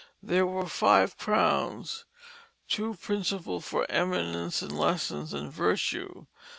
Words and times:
There 0.23 0.47
were 0.47 0.65
five 0.65 1.15
Crowns, 1.15 2.05
two 2.67 2.95
principal 2.95 3.61
for 3.61 3.85
Eminence 3.87 4.63
in 4.63 4.75
Lessons, 4.75 5.31
and 5.31 5.53
Virtue. 5.53 6.25